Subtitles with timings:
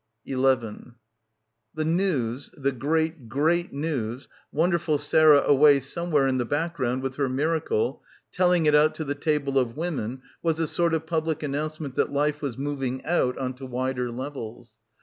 [0.25, 0.95] 11
[1.75, 7.29] The news, the great great news, wonderful Sarah away somewhere in the background with her
[7.29, 8.01] miracle—
[8.31, 12.11] telling it out to the table of women was a sort of public announcement that
[12.11, 14.75] life was moving out on to wider levels.